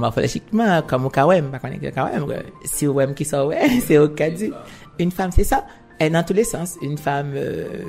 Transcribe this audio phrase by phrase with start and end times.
[0.00, 1.58] Morphologiquement, comme au kawem, pas
[2.64, 4.52] si ou qui ça ouais, c'est au dit.
[5.00, 5.66] Une femme, c'est ça.
[5.98, 6.76] Elle dans tous les sens.
[6.82, 7.82] Une femme euh,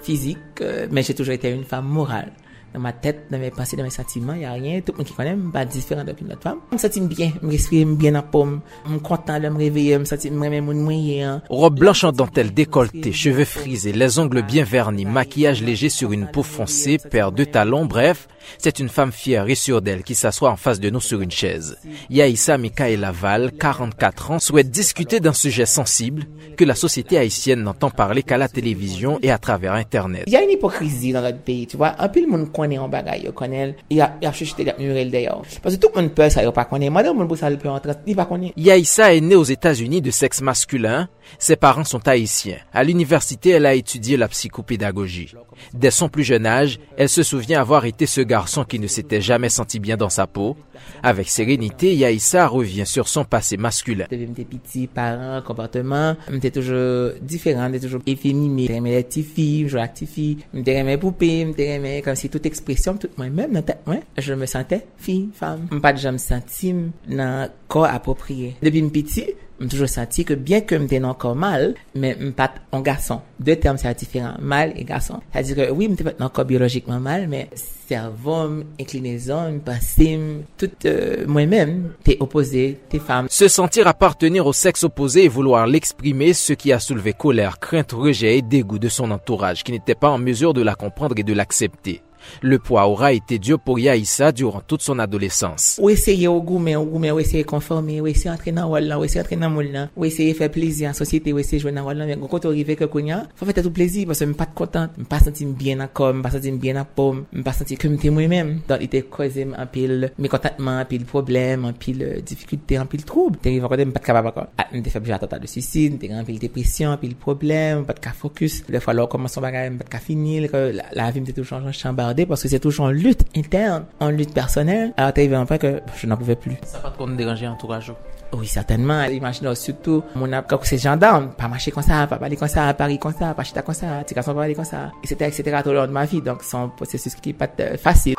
[0.00, 2.32] physique, euh, mais j'ai toujours été une femme morale
[2.74, 4.80] dans ma tête, dans mes pensées, dans mes sentiments, il n'y a rien.
[4.80, 6.58] Tout le monde qui connaît, pas différent d'une autre femme.
[6.70, 9.58] Je me sens bien, je me respire bien en pomme, je suis content de me
[9.58, 11.42] réveiller, je me sens mon moyen.
[11.48, 16.26] Robe blanche en dentelle décolletée, cheveux frisés, les ongles bien vernis, maquillage léger sur une
[16.26, 18.28] peau foncée, paire de talons, bref,
[18.58, 21.30] c'est une femme fière et sûre d'elle qui s'assoit en face de nous sur une
[21.30, 21.78] chaise.
[22.08, 26.24] Yaïssa Mikaela Laval, 44 ans, souhaite discuter d'un sujet sensible
[26.56, 30.24] que la société haïtienne n'entend parler qu'à la télévision et à travers Internet.
[30.26, 31.94] Il y a une hypocrisie dans notre pays, tu vois.
[31.98, 35.40] Un peu le monde konen yon bagay yo konel, yap chuchite dap nurel deyo.
[35.64, 37.80] Pase tout moun pe sa yo pa konen, madè moun pou sa lè pe an
[37.82, 38.54] 30, li pa konen.
[38.60, 41.08] Yaisa e ne os Etats-Unis de seks maskulin,
[41.38, 42.58] Ses parents sont haïtiens.
[42.72, 45.34] À l'université, elle a étudié la psychopédagogie.
[45.74, 49.20] Dès son plus jeune âge, elle se souvient avoir été ce garçon qui ne s'était
[49.20, 50.56] jamais senti bien dans sa peau.
[51.02, 54.06] Avec sérénité, Yaïssa revient sur son passé masculin.
[54.10, 58.66] J'étais petit, parents, comportement, j'étais toujours différent, j'étais toujours efféminé.
[58.66, 62.28] J'aimais les petites filles, je jouais avec les filles, j'aimais les poupées, j'aimais comme si
[62.28, 63.80] toute expression, toute moi-même, dans tête,
[64.18, 65.68] je me sentais fille, femme.
[65.80, 66.74] Pas de jamais senti
[67.08, 68.56] dans corps approprié.
[68.62, 69.26] Depuis petit,
[69.60, 73.20] j'ai toujours senti que bien que j'étais encore mal, mais je pas un garçon.
[73.38, 74.34] Deux termes, c'est différent.
[74.40, 75.20] Mal et garçon.
[75.32, 80.18] C'est-à-dire que oui, je pas encore biologiquement mal, mais cerveau, inclinaison, pensée,
[80.56, 83.26] tout euh, moi-même, t'es opposé, t'es femme.
[83.28, 87.92] Se sentir appartenir au sexe opposé et vouloir l'exprimer, ce qui a soulevé colère, crainte,
[87.92, 91.24] rejet et dégoût de son entourage, qui n'était pas en mesure de la comprendre et
[91.24, 92.00] de l'accepter.
[92.42, 95.78] Le poids aura été dur pour Yaïssa durant toute son adolescence.
[95.80, 99.04] Ou essayer au gourmet, au gourmet, ou essayer conformer, ou essayer entrer dans Walla, ou
[99.04, 102.06] essayer entrer dans Moulin, ou essayer faire plaisir en société, ou essayer jouer dans Walla.
[102.06, 104.46] Mais quand on arrive que Konya, faut faire tout plaisir parce que je suis pas
[104.46, 107.76] contente, je pas senti bien encore, je pas senti bien à pomme, je pas senti
[107.76, 108.60] que je moi-même.
[108.68, 112.86] Donc, il était causé un pile mécontentement, un pile problème, un pile euh, difficulté, un
[112.86, 113.38] pile trouble.
[113.40, 114.46] T'es arrivé encore, je pas capable encore.
[114.58, 118.00] Ah, je fait plus de suicide, t'es un pile dépression, un pile problème, pas de
[118.14, 118.64] focus.
[118.66, 121.58] Des fois, là, on commence son bagage, pas de finir, la, la vie me toujours
[121.58, 124.92] en chambre parce que c'est toujours en lutte interne, en lutte personnelle.
[124.96, 126.56] Alors, t'es arrivé un point que je n'en pouvais plus.
[126.64, 127.92] Ça va pas te déranger entourage?
[128.32, 129.02] Oui, certainement.
[129.04, 132.72] Imaginez surtout, mon ap, quand c'est gendarme, pas marcher comme ça, pas parler comme ça,
[132.74, 135.60] parler comme ça, pas chiter comme ça, tes garçons pas parler comme ça, etc., etc.,
[135.62, 136.22] tout au long de ma vie.
[136.22, 138.14] Donc, c'est un processus qui n'est pas facile.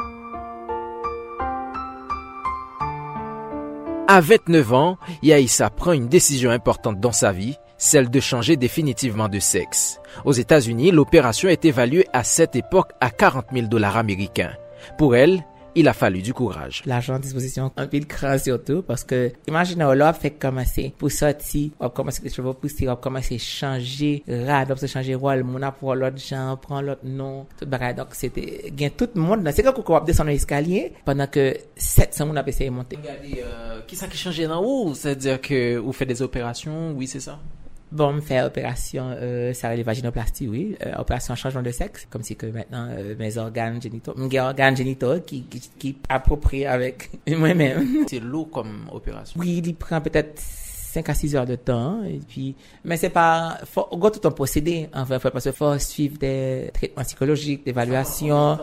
[4.08, 9.28] À 29 ans, Yaïssa prend une décision importante dans sa vie, celle de changer définitivement
[9.28, 10.00] de sexe.
[10.24, 14.52] Aux États-Unis, l'opération est évaluée à cette époque à 40 000 dollars américains.
[15.00, 15.44] Pour elle,
[15.74, 16.84] il a fallu du courage.
[16.86, 20.94] L'argent à disposition, un peu de cran surtout, parce que, imaginez, on a fait commencer
[20.96, 25.16] pour sortir, on commence les cheveux pousser, on commence à changer rad, on se changer
[25.16, 27.96] rôle, mon a pour l'autre genre, prend l'autre nom, tout bagage.
[27.96, 32.28] Donc, c'était, gain tout le monde, c'est quand on va descendre l'escalier, pendant que 700
[32.28, 32.98] moun a essayé de monter.
[33.02, 34.94] Regardez, euh, qui ça qui change dans où?
[34.94, 37.40] C'est-à-dire que vous faites des opérations, oui, c'est ça?
[37.92, 40.78] Bon, me faire opération, euh, ça les vaginoplastie, oui.
[40.86, 44.78] Euh, opération changement de sexe, comme si que maintenant, euh, mes organes génitaux, mes organes
[44.78, 48.06] génitaux qui, qui, qui approprient avec moi-même.
[48.08, 49.38] C'est lourd comme opération.
[49.38, 53.58] Oui, il prend peut-être 5 à 6 heures de temps, et puis, mais c'est pas,
[53.66, 58.58] faut, on tout un procédé, en fait, parce qu'il faut suivre des traitements psychologiques, d'évaluation.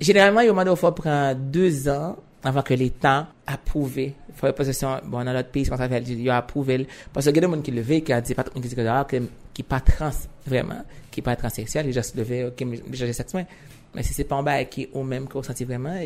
[0.00, 4.00] Généralement, il faut prendre deux ans avant que l'État approuve
[4.34, 7.36] faut possession bon dans notre pays comment ça fait il a approuvé parce que il
[7.36, 9.80] y a des gens qui le veulent qui a tout qui dit que qui pas
[9.80, 10.10] trans
[10.46, 13.34] vraiment qui pas transsexuel il juste levé qui changer sexe
[13.92, 15.96] mais si c'est pas en bas qui ou même qu'on vraiment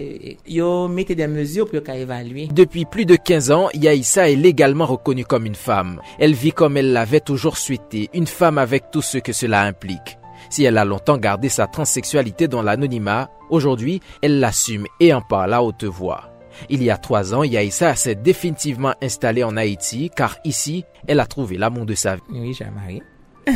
[0.46, 4.86] yo mettez des mesures pour qu'à évaluer depuis plus de 15 ans Yaïssa est légalement
[4.86, 6.00] reconnue comme une femme.
[6.18, 10.18] Elle vit comme elle l'avait toujours souhaité une femme avec tout ce que cela implique
[10.50, 15.54] si elle a longtemps gardé sa transsexualité dans l'anonymat, aujourd'hui, elle l'assume et en parle
[15.54, 16.30] à haute voix.
[16.68, 21.26] Il y a trois ans, Yaïssa s'est définitivement installée en Haïti car ici, elle a
[21.26, 22.22] trouvé l'amour de sa vie.
[22.30, 23.02] Oui, j'ai un mari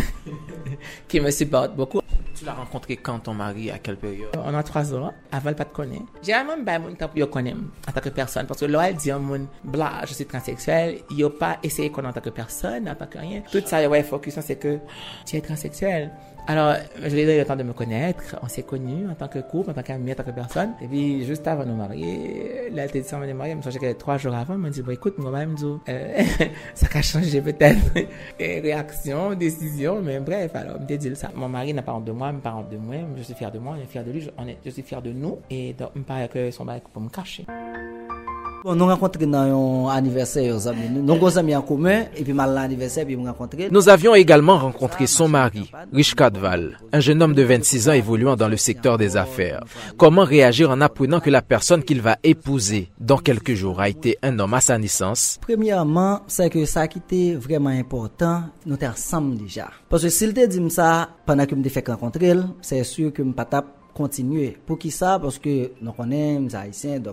[1.09, 2.00] qui me supporte beaucoup.
[2.38, 4.28] Tu l'as rencontré quand ton mari, à quelle période?
[4.37, 6.04] On a trois ans, avant pas de connaître.
[6.22, 8.94] J'ai même pas mon temps pour connaître en tant que personne parce que là, elle
[8.94, 12.25] dit un monde blah, je suis transsexuel, il a pas essayé de connaître en tant
[12.25, 13.43] que personne, en tant que rien.
[13.50, 14.79] Tout ça, ouais, focus, c'est que
[15.26, 16.12] tu es transsexuel.
[16.50, 18.37] Alors, je lui ai donné le temps de me connaître.
[18.43, 20.70] On s'est connus en tant que couple, en tant qu'ami, en tant que personne.
[20.81, 23.55] Et puis, juste avant de nous marier, là, elle était dit, marier.
[23.62, 25.56] Je me que trois jours avant, elle m'a dit, écoute, moi, même,
[25.91, 26.23] euh,
[26.75, 27.93] ça a changé peut-être.
[28.41, 31.29] réaction, décision, mais bref, alors, me dit ça.
[31.34, 33.51] Mon mari n'a pas honte de moi, mwen, mwen parant de mwen, mwen jose fyer
[33.51, 36.39] de mwen, mwen jose fyer de li, mwen jose fyer de nou, e mwen parek
[36.53, 37.47] son bak pou mwen kache.
[38.64, 43.06] Bon, nous rencontrons dans un anniversaire, nous avons amis en commun, et puis mal l'anniversaire,
[43.06, 43.69] puis nous rencontrons.
[43.70, 48.37] Nous avions également rencontré son mari, Rich Kadval, un jeune homme de 26 ans évoluant
[48.37, 49.62] dans le secteur des affaires.
[49.96, 54.19] Comment réagir en apprenant que la personne qu'il va épouser dans quelques jours a été
[54.22, 55.38] un homme à sa naissance?
[55.40, 59.69] Premièrement, c'est que ça qui était vraiment important, nous étions ensemble déjà.
[59.88, 63.22] Parce que s'il te dit ça, pendant que je me fait rencontrer, c'est sûr que
[63.22, 63.44] je ne pas
[63.99, 64.53] kontinue.
[64.67, 67.05] Pou ki sa, pwoske nou konen, msa Haitien,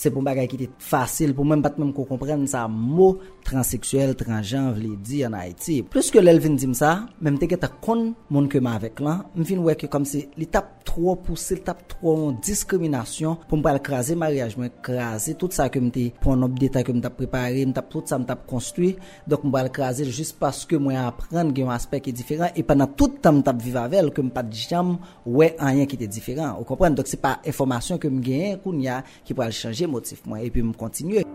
[0.00, 4.14] se pou bagay ki te fasil, pou mwen bat mwen ko kompren, msa mou, transseksuel,
[4.18, 5.80] transjan vle di an Haiti.
[5.90, 9.46] Plus ke lèl vin dim sa, mèm te geta kon moun keman avèk lan, m
[9.48, 13.58] fin wè ke kom se li tap tro pousse, li tap tro an diskriminasyon pou
[13.58, 16.94] m pal krasè mariage, m krasè tout sa ke m te pon op detay ke
[16.94, 18.94] m tap prepare, m tap tout sa m tap konstruy,
[19.30, 22.66] dok m pal krasè jist paske m wè apren gen yon aspek ki diferan, e
[22.66, 26.56] panan tout tam tap vivavel ke m pat jam wè anyen ki te diferan.
[26.58, 30.24] Ou kompren, dok se pa informasyon ke m genyen koun ya ki pal chanje motif
[30.26, 31.26] mwen, e pi m kontinye.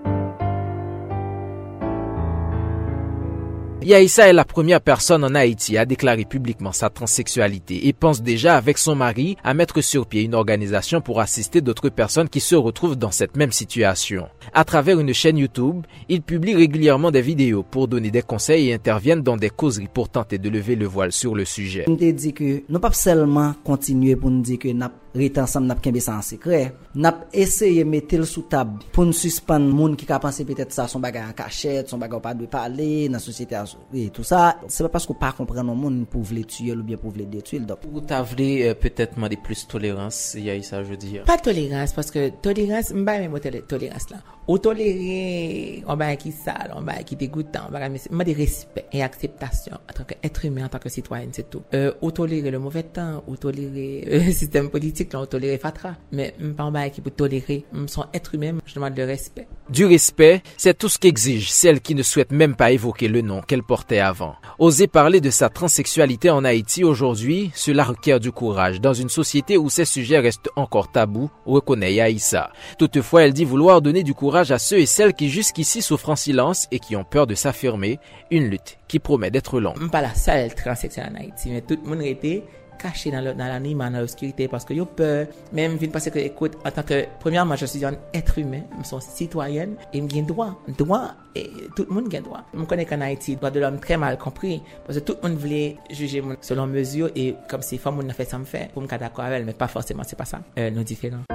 [3.85, 8.57] Yaïssa est la première personne en Haïti à déclarer publiquement sa transsexualité et pense déjà
[8.57, 12.55] avec son mari à mettre sur pied une organisation pour assister d'autres personnes qui se
[12.55, 14.27] retrouvent dans cette même situation.
[14.55, 18.73] À travers une chaîne YouTube, il publie régulièrement des vidéos pour donner des conseils et
[18.73, 21.83] interviennent dans des causeries pour tenter de lever le voile sur le sujet.
[21.83, 25.99] Te dit que nous pas seulement continuer pour nous dire que nous rete ensemble n'a
[25.99, 30.43] ça en secret n'a essayé mettre sous table pour nous suspendre monde qui a pensé
[30.43, 33.55] peut-être ça son bagage en cachette son bagage pas de parler dans la société
[33.93, 36.83] Oui, tout ça, c'est pas parce qu'on pas comprendre le monde pour vouloir tuer ou
[36.83, 37.61] bien pour vouloir détruire.
[37.61, 37.79] Donc.
[37.91, 40.97] Ou t'as voulu euh, peut-être des plus tolérance, il y a eu ça, je veux
[40.97, 41.23] dire.
[41.23, 44.17] Pas tolérance, parce que tolérance, m'ba même tolérance là.
[44.47, 48.85] Ou tolérer, on va qui sale, on va qui dégoûtant, on va mais des respect
[48.91, 51.63] et acceptation en tant qu'être humain, en tant que citoyen, c'est tout.
[51.73, 55.57] Euh, ou tolérer le mauvais temps, ou tolérer le euh, système politique, là, ou tolérer
[55.57, 55.95] fatra.
[56.11, 59.47] Mais m'pa on va qui peut tolérer, m'son être humain, je demande le respect.
[59.69, 63.41] Du respect c'est tout ce qu'exige celle qui ne souhaite même pas évoquer le nom
[63.41, 68.81] qu'elle portait avant oser parler de sa transsexualité en Haïti aujourd'hui cela requiert du courage
[68.81, 73.81] dans une société où ces sujets restent encore tabous reconnaît Yaïssa toutefois elle dit vouloir
[73.81, 77.03] donner du courage à ceux et celles qui jusqu'ici souffrent en silence et qui ont
[77.03, 77.99] peur de s'affirmer,
[78.31, 79.89] une lutte qui promet d'être longue.
[79.91, 82.43] Pas la seule transsexuelle en Haïti, mais tout le monde était
[82.77, 86.71] caché dans l'anonymat, dans l'obscurité, parce que yo peur, même vient parce que, écoute, en
[86.71, 91.11] tant que, premièrement, je suis un être humain, je suis citoyenne, et j'ai droit, droit,
[91.35, 92.41] et tout le monde a droit.
[92.53, 95.37] Je connais qu'en Haïti, droit de l'homme très mal compris, parce que tout le monde
[95.37, 98.81] voulait juger selon mesure, et comme si femme, on a fait ça me fait, pour
[98.81, 101.34] me d'accord avec elle, mais pas forcément, c'est pas ça, euh, nous différents.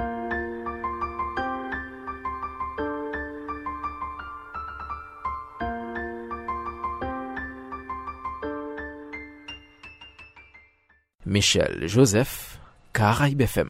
[11.31, 12.59] Michel Joseph,
[12.91, 13.69] Caraïbe FM.